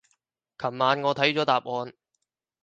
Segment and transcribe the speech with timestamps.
[0.57, 1.93] 琴晚我睇咗答案